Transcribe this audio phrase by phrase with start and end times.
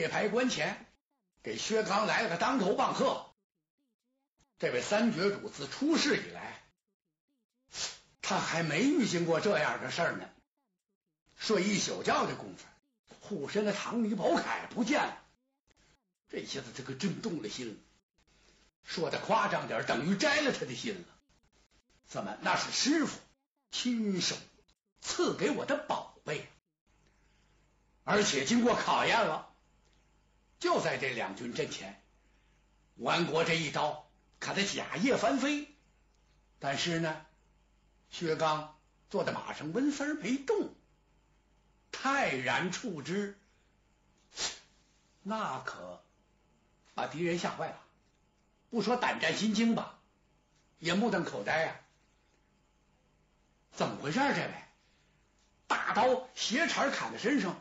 [0.00, 0.86] 界牌关前
[1.42, 3.30] 给薛刚来了个当头棒喝。
[4.58, 6.62] 这位三绝主自出世以来，
[8.22, 10.28] 他还没遇见过这样的事儿呢。
[11.36, 12.64] 睡一宿觉的功夫，
[13.20, 15.18] 护身的唐尼宝铠不见了。
[16.28, 17.74] 这下子这可真动了心了，
[18.84, 21.04] 说的夸张点，等于摘了他的心了。
[22.06, 22.38] 怎么？
[22.40, 23.18] 那是师傅
[23.70, 24.36] 亲手
[25.00, 26.48] 赐给我的宝贝，
[28.04, 29.51] 而且经过考验了，
[30.62, 32.00] 就在这两军阵前，
[32.94, 34.08] 完国这一刀。
[34.38, 35.68] 砍得甲叶翻飞，
[36.60, 37.26] 但是呢，
[38.10, 38.76] 薛刚
[39.10, 40.72] 坐在马上，纹丝儿没动，
[41.90, 43.36] 泰然处之，
[45.22, 46.00] 那可
[46.94, 47.80] 把敌人吓坏了。
[48.70, 49.98] 不说胆战心惊吧，
[50.78, 51.80] 也目瞪口呆呀！
[53.72, 54.20] 怎么回事？
[54.20, 54.54] 这位
[55.66, 57.60] 大刀斜茬砍在身上，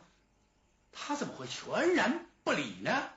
[0.92, 3.10] 他怎么会全然不理呢？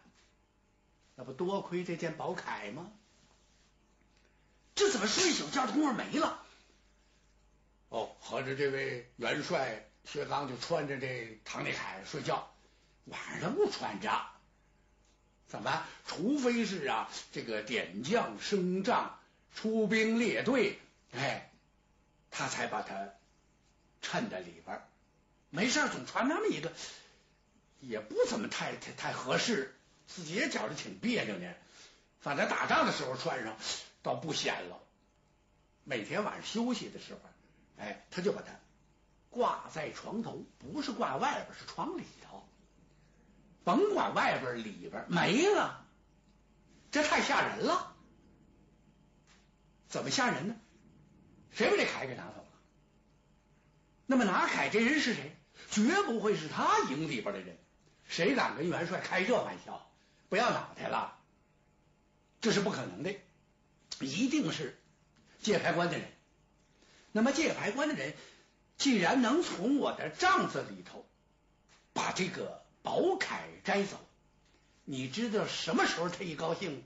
[1.16, 2.90] 那不多亏这件宝铠吗？
[4.74, 6.42] 这怎么睡一宿觉功夫没了？
[7.88, 12.52] 哦，合着这位元帅薛刚就穿着这唐内铠睡觉，
[13.04, 14.26] 晚上不穿着？
[15.46, 15.86] 怎么？
[16.04, 19.20] 除非是啊，这个点将升帐、
[19.54, 20.80] 出兵列队，
[21.12, 21.52] 哎，
[22.32, 23.10] 他才把它
[24.02, 24.82] 衬在里边。
[25.50, 26.72] 没事总穿那么一个，
[27.88, 29.74] 也不怎么太太太合适，
[30.06, 31.52] 自己也觉得挺别扭呢。
[32.20, 33.56] 反正打仗的时候穿上。
[34.04, 34.78] 倒不显了。
[35.82, 37.20] 每天晚上休息的时候，
[37.78, 38.52] 哎，他就把它
[39.30, 42.46] 挂在床头，不是挂外边，是床里头。
[43.64, 45.86] 甭管外边里边没了，
[46.90, 47.96] 这太吓人了。
[49.88, 50.56] 怎么吓人呢？
[51.50, 52.48] 谁把这铠给拿走了？
[54.04, 55.34] 那么拿铠这人是谁？
[55.70, 57.56] 绝不会是他营里边的人。
[58.14, 59.90] 谁敢跟元帅开这玩笑？
[60.28, 61.18] 不要脑袋了，
[62.40, 63.12] 这是不可能的。
[63.98, 64.80] 一定是
[65.40, 66.12] 界牌关的人。
[67.10, 68.14] 那么界牌关的人
[68.78, 71.04] 既然能从我的帐子里头
[71.92, 73.98] 把这个宝铠摘走，
[74.84, 76.84] 你知道什么时候他一高兴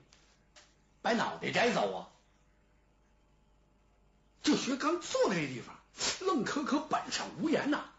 [1.02, 2.08] 把脑袋摘走啊？
[4.42, 5.78] 就薛刚坐在地方，
[6.20, 7.91] 愣磕磕，板上无言呐。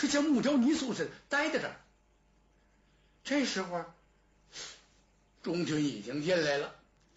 [0.00, 1.76] 他像木雕泥塑似的待在这儿。
[3.22, 3.84] 这时候，
[5.42, 6.74] 中军已经进来了。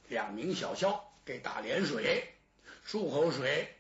[0.10, 2.36] 两名小校给打脸水、
[2.86, 3.74] 漱口水，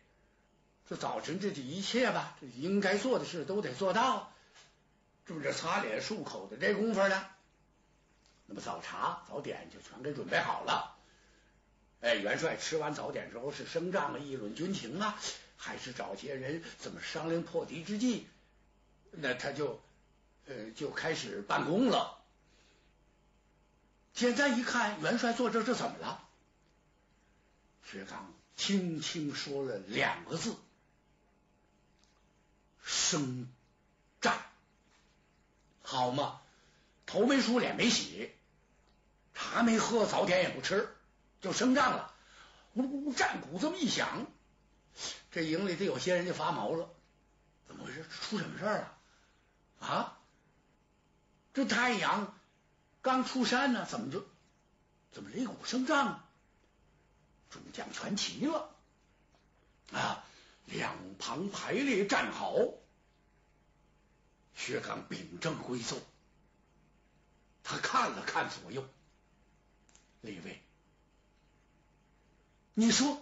[0.88, 4.31] 这早晨这一切吧，这应该做的事都得做到。
[5.25, 7.25] 这不这擦脸漱口的这功夫呢，
[8.46, 10.96] 那么早茶早点就全给准备好了。
[12.00, 15.19] 哎，元帅吃完早点之后是升帐啊，议论军情啊，
[15.58, 18.30] 还是找些人怎么商量破敌之计？
[19.16, 19.81] 那他就
[20.47, 22.19] 呃就开始办公了。
[24.13, 26.28] 现在一看，元帅坐这，这怎么了？
[27.84, 30.56] 薛刚轻轻说了两个字
[32.84, 33.47] ：“升
[34.22, 34.38] 战。”
[35.81, 36.41] 好嘛，
[37.06, 38.31] 头没梳，脸没洗，
[39.34, 40.95] 茶没喝，早点也不吃，
[41.41, 42.13] 就升帐了。
[42.74, 44.25] 呜呜，战鼓这么一响，
[45.31, 46.90] 这营里头有些人就发毛了。
[47.68, 48.06] 怎么回事？
[48.09, 48.93] 出什么事了？
[49.84, 50.18] 啊？
[51.54, 52.38] 这太阳。
[53.02, 54.26] 刚出山呢，怎么就
[55.12, 56.26] 怎么擂鼓声仗？
[57.50, 58.74] 众将全齐了
[59.92, 60.24] 啊！
[60.66, 62.56] 两旁排列站好。
[64.56, 66.02] 薛刚秉正归奏，
[67.64, 68.88] 他看了看左右，
[70.22, 70.64] 李卫，
[72.74, 73.22] 你说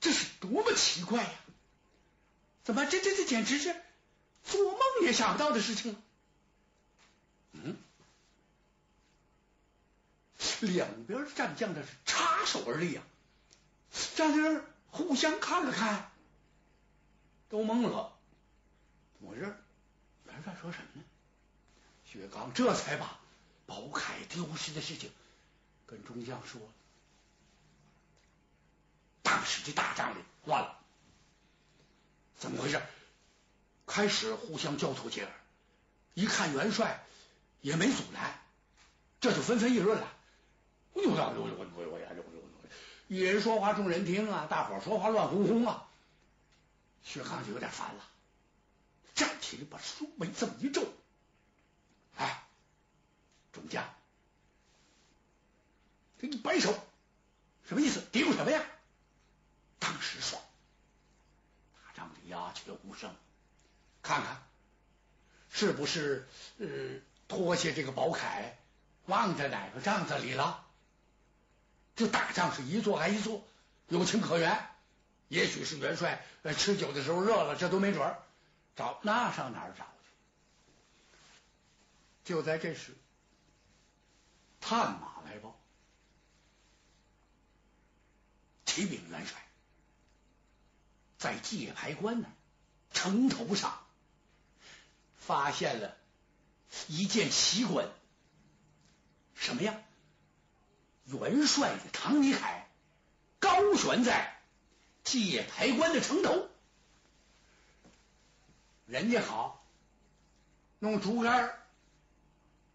[0.00, 1.38] 这是多么奇怪呀？
[2.64, 3.80] 怎么这这这简直是
[4.56, 5.96] 做梦也想不到的事情？
[7.52, 7.76] 嗯。
[10.60, 13.04] 两边战将这是插手而立啊！
[14.16, 16.10] 战人互相看了看，
[17.48, 18.16] 都懵了。
[19.18, 19.42] 怎么回事？
[20.26, 21.04] 元帅说什么呢？
[22.04, 23.18] 薛刚这才把
[23.66, 25.10] 宝铠丢失的事情
[25.86, 26.68] 跟中将说了。
[29.22, 30.78] 当时这大帐里乱了，
[32.38, 32.80] 怎么回事？
[33.86, 35.32] 开始互相交头接耳，
[36.14, 37.04] 一看元帅
[37.60, 38.40] 也没阻拦，
[39.20, 40.06] 这就纷纷议论了。
[40.94, 41.32] 哎呦呀！
[41.34, 42.08] 呦呦呦呦呀！
[42.10, 42.42] 呦呦呦！
[43.08, 45.88] 一人说话众人听啊，大伙说话乱哄哄啊。
[47.02, 48.02] 薛刚就有点烦了，
[49.14, 50.86] 站起来把书眉这么一皱，
[52.16, 52.44] 哎，
[53.52, 53.84] 众将，
[56.18, 56.72] 这一摆手，
[57.68, 58.00] 什么意思？
[58.10, 58.64] 嘀咕什么呀？
[59.78, 60.42] 当时说，
[61.74, 63.14] 大帐里鸦雀无声，
[64.04, 64.42] 看看
[65.50, 66.28] 是不是
[66.58, 66.66] 呃
[67.26, 68.52] 脱下这个宝铠，
[69.06, 70.64] 忘在哪个帐子里了？
[71.96, 73.42] 这大仗是一座挨一座，
[73.88, 74.68] 有情可原。
[75.28, 78.20] 也许是元帅呃吃酒的时候热了，这都没准儿。
[78.76, 79.84] 找那上哪儿找
[82.24, 82.32] 去？
[82.32, 82.94] 就在这时，
[84.60, 85.58] 探马来报，
[88.66, 89.40] 启禀元帅，
[91.16, 92.28] 在界牌关那
[92.92, 93.83] 城头上
[95.26, 95.96] 发现了
[96.88, 97.88] 一件奇观。
[99.34, 99.74] 什么呀？
[101.04, 102.66] 元帅的唐尼凯
[103.38, 104.40] 高悬在
[105.02, 106.48] 界牌关的城头。
[108.86, 109.62] 人家好，
[110.78, 111.58] 弄竹竿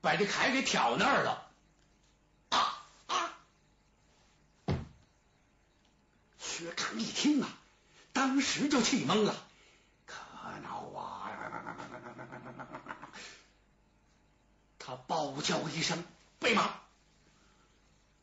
[0.01, 1.51] 把这铠给挑那儿了。
[2.49, 3.33] 啊啊！
[6.37, 7.49] 薛刚一听啊，
[8.13, 9.35] 当时就气懵了。
[10.05, 10.15] 可
[10.63, 11.31] 恼啊！
[14.89, 16.03] 他暴叫一声
[16.39, 16.79] ：“备马！”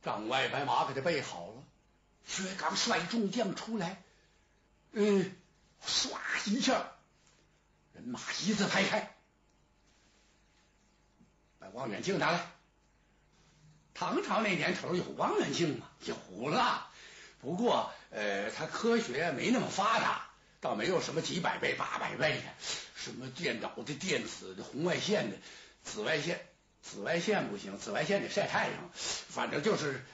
[0.03, 1.63] 帐外白马给他备好了。
[2.27, 4.03] 薛刚率众将出来，
[4.91, 5.33] 嗯，
[5.87, 6.93] 唰一下。
[7.95, 9.15] 人马一字排开，
[11.61, 12.51] 把望远镜拿来。
[13.95, 15.89] 唐朝那年头有望远镜吗？
[16.01, 16.91] 有了，
[17.41, 20.29] 不过呃，它科学没那么发达，
[20.61, 22.53] 倒没有什么几百倍、八百倍的，
[22.97, 25.37] 什么电脑的、电子的、红外线的、
[25.85, 26.45] 紫外线。
[26.89, 28.91] 紫外线不行，紫外线得晒太阳。
[28.95, 30.05] 反正就是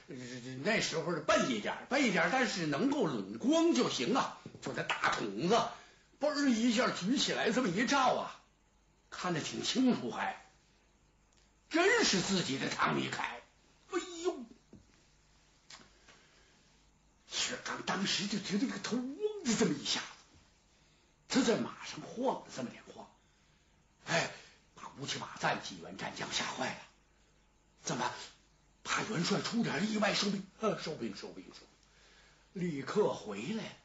[0.64, 4.38] 那时候是笨一点，笨一点，但是能够拢光就行啊。
[4.62, 5.60] 就这大筒子。
[6.20, 8.40] 嘣一下举起来，这么一照啊，
[9.10, 10.40] 看得挺清楚，还
[11.68, 13.40] 真是自己的唐尼凯。
[13.90, 14.36] 哎呦，
[17.26, 20.06] 薛刚当时就觉得这个头嗡的这么一下子，
[21.28, 23.10] 他在马上晃了这么点晃，
[24.06, 24.30] 哎，
[25.02, 26.78] 乌七八赞几员战将吓坏了。
[27.82, 28.08] 怎么
[28.84, 30.46] 怕元帅出点意外收兵？
[30.80, 31.66] 收兵，收兵，收
[32.54, 33.76] 兵，立刻回来。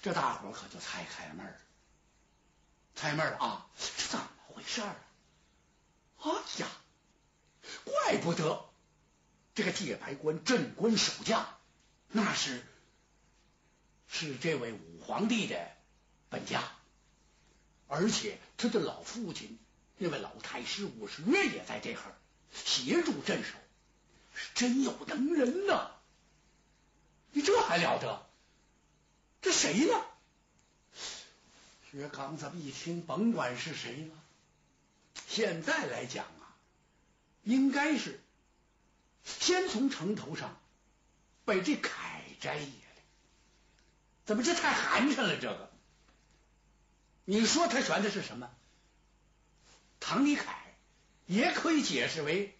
[0.00, 1.58] 这大伙可就猜开闷儿了，
[2.96, 3.70] 猜闷了啊！
[3.76, 4.96] 这怎么回事啊？
[6.20, 6.68] 哎呀，
[7.84, 8.64] 怪不得
[9.54, 11.46] 这个界牌关镇关守将，
[12.08, 12.66] 那是
[14.08, 15.70] 是这位武皇帝的
[16.30, 16.64] 本家，
[17.88, 19.58] 而且他的老父亲
[19.98, 22.16] 那位老太师武十月也在这儿
[22.52, 23.50] 协助镇守，
[24.34, 25.90] 是真有能人呐！
[27.32, 28.26] 你这还了得？
[29.42, 30.04] 这谁呢？
[31.90, 34.14] 薛刚这么一听，甭管是谁了，
[35.26, 36.54] 现在来讲啊，
[37.44, 38.20] 应该是
[39.24, 40.56] 先从城头上
[41.44, 41.88] 把这铠
[42.40, 43.02] 摘下来。
[44.26, 45.36] 怎么这太寒碜了？
[45.38, 45.70] 这个，
[47.24, 48.50] 你说他选的是什么？
[50.00, 50.74] 唐尼凯，
[51.26, 52.56] 也可以解释为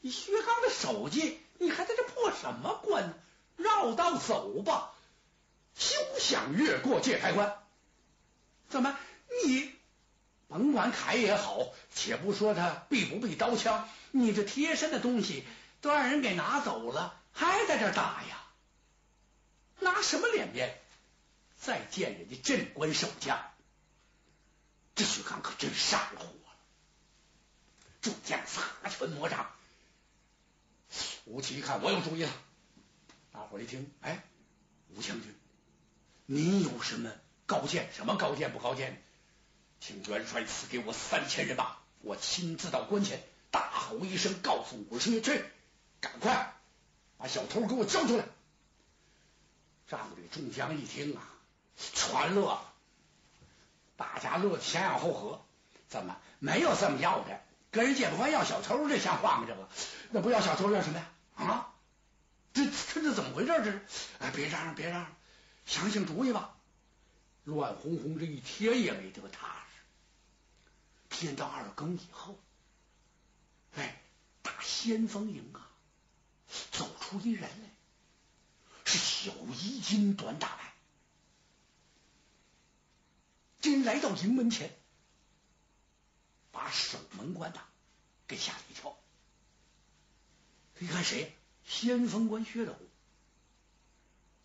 [0.00, 3.14] 你薛刚的手机，你还在这破什么关呢？
[3.56, 4.92] 绕道走吧。
[5.74, 7.54] 休想越过界牌关！
[8.68, 8.98] 怎么
[9.44, 9.72] 你
[10.48, 15.44] 甭管铠也好，且不说他避不避刀枪，你这贴身的东西
[15.82, 18.42] 都让人给拿走了，还在这打呀？
[19.80, 20.80] 拿什么脸面
[21.60, 23.38] 再见人家镇关守将？
[24.96, 26.56] 这徐刚可真上了火了！
[28.00, 29.50] 众将撒拳魔掌。
[31.26, 32.32] 吴起一看，我有主意了。
[33.30, 34.24] 大伙一听，哎，
[34.88, 35.38] 吴将军。
[36.24, 37.12] 您有什么
[37.44, 37.92] 高见？
[37.92, 39.02] 什么高见不高见？
[39.80, 45.44] 请元帅赐给我三千人马，我亲自到关前大吼一声，告诉武师去，
[46.00, 46.56] 赶快
[47.18, 48.24] 把小偷给我交出来。
[49.88, 51.28] 帐里众将一听啊，
[51.76, 52.65] 全乐，
[53.96, 55.42] 大家乐得前仰后合。
[55.88, 57.40] 怎么没有这么要的？
[57.70, 59.44] 跟人借不还要小偷，这像话吗？
[59.46, 59.68] 这个
[60.10, 61.06] 那不要小偷要什么呀？
[61.36, 61.74] 啊，
[62.54, 63.52] 这这这怎么回事？
[63.62, 63.84] 这是
[64.18, 65.16] 哎，别嚷嚷，别嚷嚷。
[65.66, 66.56] 想想主意吧，
[67.44, 69.82] 乱哄哄这一天也没得踏实。
[71.10, 72.38] 天到二更以后，
[73.76, 74.00] 哎，
[74.42, 75.70] 大先锋营啊，
[76.72, 77.70] 走出一人来，
[78.84, 80.65] 是小衣襟、短打扮。
[83.74, 84.70] 来到营门前，
[86.52, 87.60] 把守门官的
[88.28, 88.96] 给吓了一跳。
[90.78, 91.34] 一看谁？
[91.66, 92.72] 先锋官薛斗。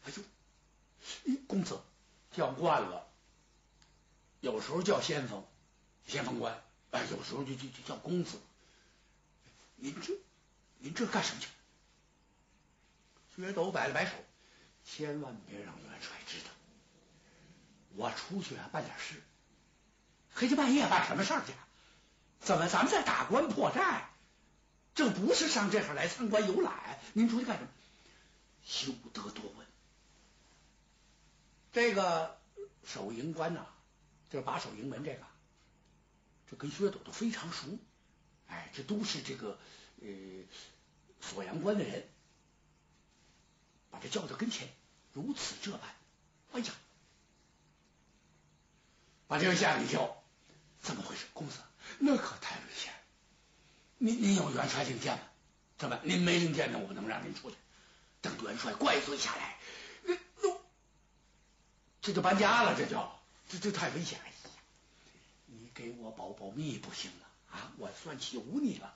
[0.05, 0.23] 哎呦！
[1.47, 1.81] 公子
[2.31, 3.07] 叫惯了，
[4.39, 5.45] 有时候叫先锋、
[6.07, 8.39] 先锋官，哎，有时候就就就叫公子。
[9.75, 10.13] 您这
[10.79, 11.47] 您这干什么去？
[13.35, 14.13] 薛斗摆了摆手，
[14.85, 16.49] 千万别让元帅知道，
[17.95, 19.21] 我出去啊办点事，
[20.33, 21.53] 黑天半夜办什么事儿去？
[22.39, 24.09] 怎么咱们在打官破寨？
[24.95, 26.99] 这不是上这儿来参观游览？
[27.13, 27.69] 您出去干什么？
[28.63, 29.67] 休得多问。
[31.71, 32.39] 这个
[32.83, 33.65] 守营官呐，
[34.29, 35.23] 就是把守营门这个，
[36.49, 37.77] 这跟薛斗都非常熟。
[38.47, 39.57] 哎，这都是这个
[40.01, 40.09] 呃
[41.21, 42.09] 锁阳关的人，
[43.89, 44.67] 把他叫到跟前，
[45.13, 45.81] 如此这般。
[46.51, 46.73] 哎呀，
[49.31, 50.21] 把这吓了一跳。
[50.81, 51.59] 怎么回事，公子？
[51.99, 52.91] 那可太危险！
[53.97, 55.23] 您您有元帅令箭吗？
[55.77, 56.79] 怎么您没令箭呢？
[56.79, 57.55] 我能让您出去？
[58.21, 59.57] 等元帅怪罪下来，
[60.03, 60.49] 那那
[62.01, 63.09] 这就搬家了，这就
[63.47, 64.19] 这这太危险！
[64.21, 64.33] 哎呀，
[65.45, 67.55] 你给我保保密不行啊！
[67.55, 68.93] 啊，我算求你了。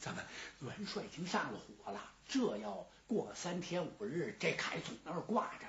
[0.00, 0.24] 咱们
[0.60, 5.66] 元帅已经上了火了，这要过个三天五日，这凯从那儿挂着，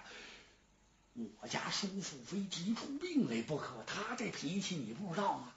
[1.40, 3.84] 我家叔父非急出病来不可。
[3.88, 5.52] 他这脾气你不知道吗？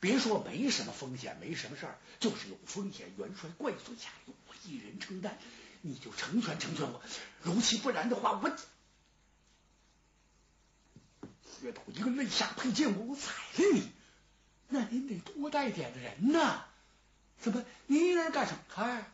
[0.00, 3.12] 别说没什么风险，没什么事儿，就是有风险。
[3.18, 5.36] 元帅怪罪下来，我一人承担，
[5.80, 7.02] 你就成全成全我。
[7.42, 8.56] 如其不然的话，我
[11.60, 13.90] 薛斗一个肋下佩剑，我宰了你。
[14.68, 16.66] 那您得多带点人呐！
[17.40, 18.58] 怎么您一人干什么？
[18.68, 19.10] 嗨，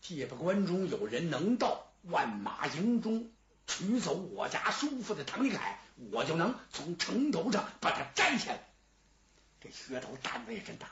[0.00, 3.31] 借把关中有人能到万马营中
[3.66, 5.78] 取走我家叔父的唐一凯，
[6.10, 8.60] 我就能从城头上把他摘下来。
[9.60, 10.90] 这薛头胆子也真大，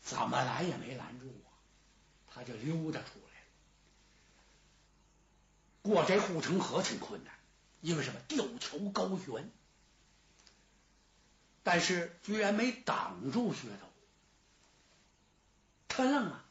[0.00, 1.52] 怎么拦也没拦住我，
[2.32, 3.46] 他就溜达出来了。
[5.82, 7.34] 过这护城河挺困难，
[7.80, 8.20] 因为什么？
[8.28, 9.50] 吊桥高悬，
[11.62, 13.88] 但是居然没挡住薛头，
[15.88, 16.44] 他愣啊，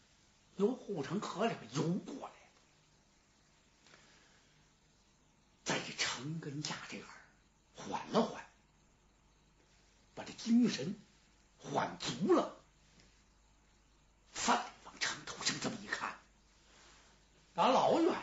[0.58, 2.34] 由护城河里边游过来，
[5.64, 7.08] 在这城根下这儿
[7.76, 8.46] 缓了缓，
[10.16, 10.96] 把这精神。
[11.66, 12.58] 缓足了，
[14.34, 16.20] 范往城头上这么一看，
[17.54, 18.14] 打老远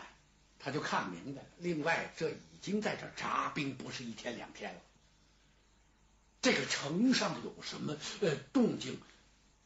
[0.59, 1.49] 他就看明白了。
[1.57, 4.81] 另外，这已经在这扎兵不是一天两天了。
[6.43, 9.01] 这个城上有什么呃动静，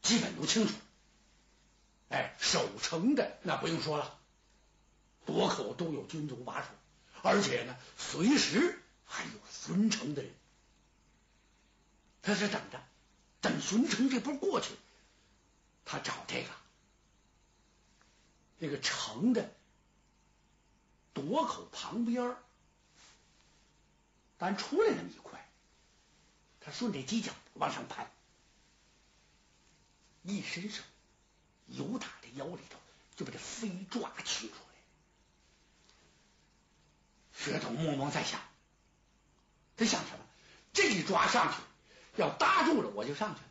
[0.01, 0.73] 基本都清楚。
[2.07, 4.17] 哎，守城的那不用说了，
[5.25, 6.69] 多口都有军卒把守，
[7.25, 10.31] 而且呢，随时还有巡城的人。
[12.21, 12.81] 他是等着。
[13.41, 14.69] 等巡城这波过去，
[15.85, 16.49] 他找这个
[18.57, 19.53] 那个城的
[21.13, 22.35] 垛口旁边，
[24.39, 25.47] 咱出来那么一块，
[26.59, 28.11] 他顺着犄角往上攀，
[30.23, 30.81] 一伸手，
[31.67, 32.79] 由打这腰里头
[33.15, 34.55] 就把这飞抓取出。
[37.37, 38.39] 薛头默默在想，
[39.77, 40.25] 他想什么？
[40.73, 41.59] 这一抓上去。
[42.17, 43.47] 要搭住了，我就上去了。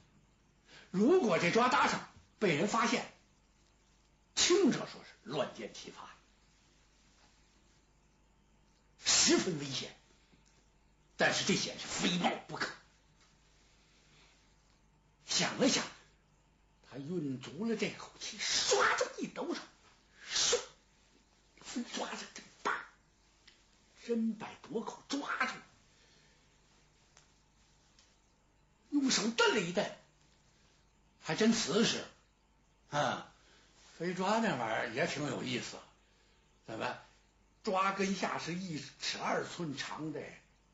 [0.90, 3.12] 如果这抓搭上，被人发现，
[4.34, 6.08] 轻者说是乱箭齐发，
[9.04, 9.94] 十分危险。
[11.18, 12.72] 但是这险是非冒不可。
[15.26, 15.84] 想了想，
[16.90, 19.60] 他运足了这口气，唰这么一抖手，
[20.32, 22.42] 唰，抓着这
[24.06, 25.54] 真把夺口抓住。
[28.90, 29.84] 用手蹬了一蹬，
[31.22, 32.04] 还真瓷实
[32.90, 33.32] 啊！
[33.98, 35.76] 飞抓那玩意儿也挺有意思。
[36.66, 36.98] 怎么
[37.62, 40.20] 抓根下是一尺二寸长的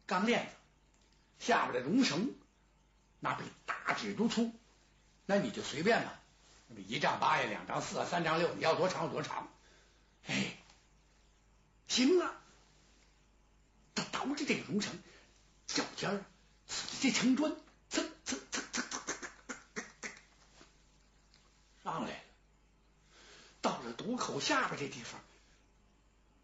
[0.07, 0.53] 钢链子，
[1.47, 2.35] 下边的绒绳
[3.21, 4.53] 那比大指都粗。
[5.27, 6.21] 那你就随便吧，
[6.69, 9.49] 那么一丈八呀，两丈四啊，三丈六，你要多长有多长。
[10.27, 10.57] 哎，
[11.89, 12.40] 行啊！
[13.95, 14.99] 他倒着这个绒绳，
[15.67, 16.25] 脚尖儿
[17.01, 17.55] 这城砖。
[17.89, 20.11] 蹭蹭蹭蹭蹭蹭蹭
[21.83, 22.23] 上来了，
[23.61, 25.21] 到了堵口下边这地方，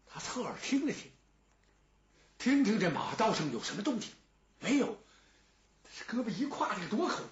[0.09, 1.09] 他侧耳听了听，
[2.37, 4.11] 听听这马道上有什么动静？
[4.59, 4.97] 没有，
[6.09, 7.23] 胳膊一跨这个堵口，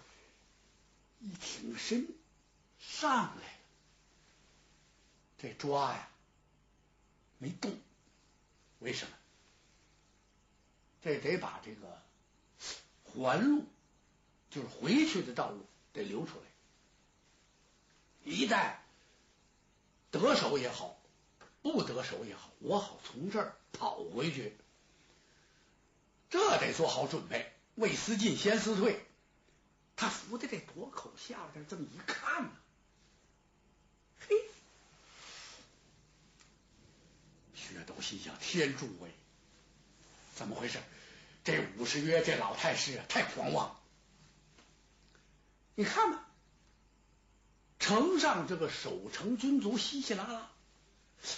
[1.20, 2.08] 一挺身
[2.80, 3.60] 上来了，
[5.40, 6.08] 这抓呀
[7.38, 7.78] 没动，
[8.80, 9.12] 为什么？
[11.06, 12.02] 这得把这个
[13.06, 13.64] 环路。
[14.52, 16.46] 就是回去的道路得留出来，
[18.24, 18.76] 一旦
[20.12, 20.98] 得手也好，
[21.62, 24.56] 不得手也好，我好从这儿跑回去，
[26.30, 27.52] 这得做好准备。
[27.76, 29.06] 未思进，先思退。
[29.98, 32.52] 他扶在这垛口下边这么一看呢，
[34.22, 34.38] 嘿，
[37.54, 39.14] 薛斗心想：天助我也！
[40.36, 40.80] 怎么回事？
[41.46, 43.80] 这武十约这老太师，太狂妄。
[45.76, 46.26] 你看吧，
[47.80, 50.52] 城上这个守城军卒稀稀拉拉，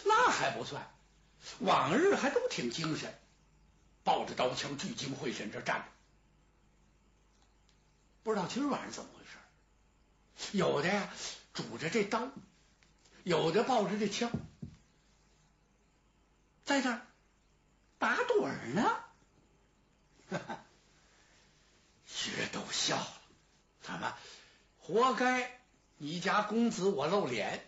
[0.05, 0.89] 那还不算，
[1.59, 3.13] 往日还都挺精神，
[4.03, 5.85] 抱着刀枪聚精会神这站着。
[8.23, 10.57] 不知道今儿晚上怎么回事？
[10.57, 11.13] 有的呀，
[11.53, 12.29] 拄着这刀，
[13.23, 14.31] 有的抱着这枪，
[16.63, 16.99] 在这
[17.99, 18.83] 打盹儿呢。
[20.29, 20.65] 哈哈，
[22.51, 23.21] 都笑了，
[23.81, 24.17] 怎么？
[24.79, 25.59] 活该
[25.97, 27.65] 你家公子我露脸，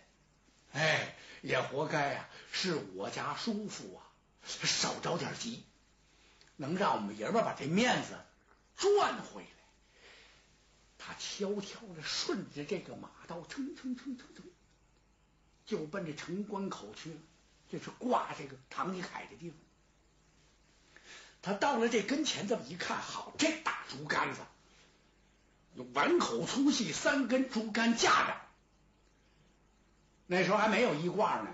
[0.72, 4.06] 哎，也活该呀，是我家叔父啊，
[4.46, 5.64] 少着点急，
[6.56, 8.18] 能让我们爷们把这面子
[8.76, 9.48] 赚回来。
[10.98, 14.44] 他悄悄的顺着这个马道，蹭蹭蹭蹭蹭，
[15.66, 17.20] 就奔这城关口去了，
[17.70, 19.58] 就是挂这个唐尼凯的地方。
[21.42, 24.40] 他到了这跟前，这么一看，好，这大竹竿子，
[25.94, 28.36] 碗口粗细，三根竹竿架着。
[30.26, 31.48] 那时候还没有衣挂呢，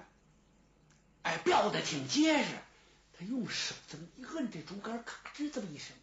[1.22, 2.50] 哎，吊的挺结实。
[3.18, 5.96] 他用手这么一摁，这竹竿咔吱这么一声，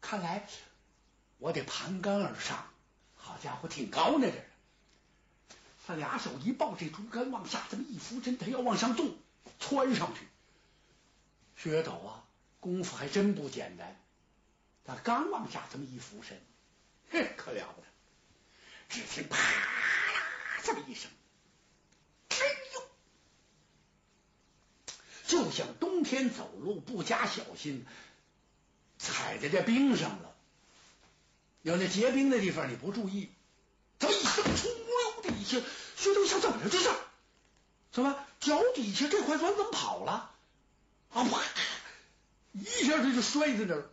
[0.00, 0.48] 看来
[1.38, 2.66] 我得盘杆而上。
[3.16, 9.16] 好家伙，挺高呢，这他俩手一抱这竹竿，往下这么一扶真，他要往上动，
[9.58, 10.20] 窜上去。
[11.56, 12.24] 薛斗啊！
[12.66, 13.96] 功夫还真不简单，
[14.84, 16.36] 他刚往下这么一俯身，
[17.10, 17.86] 嘿，可了不得！
[18.88, 19.68] 只听啪啦
[20.64, 21.08] 这么一声，
[22.30, 22.36] 哎
[22.74, 22.82] 呦，
[25.28, 27.86] 就像冬天走路不加小心，
[28.98, 30.34] 踩在这冰上了。
[31.62, 33.30] 有那结冰的地方，你不注意，
[34.00, 35.60] 这么一声，出溜的一下，
[35.96, 36.90] 薛东想怎么着这是？
[37.92, 40.34] 什么脚底下这块砖怎么跑了？
[41.12, 41.40] 啊啪！
[42.58, 43.90] 一下他就摔在那儿，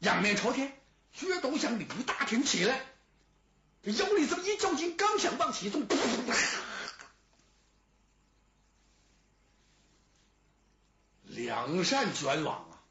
[0.00, 0.76] 仰面朝天，
[1.12, 2.84] 薛斗向李大挺起来，
[3.82, 5.86] 这腰里这么一较劲，刚想往起动，
[11.22, 12.82] 两扇卷网啊！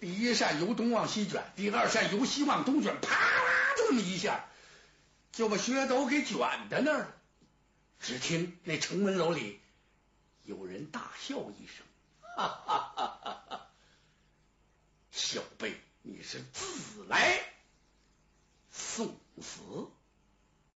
[0.00, 4.46] 第一扇由东往西卷，第二扇由西往东卷，啪啦这么一下，
[5.32, 6.38] 就把薛斗给卷
[6.70, 7.14] 在那儿了。
[8.00, 9.60] 只听那城门楼里
[10.44, 11.87] 有人大笑一声。
[12.38, 13.18] 哈哈哈！
[13.24, 13.70] 哈哈，
[15.10, 17.40] 小辈，你是自来
[18.70, 19.60] 送死。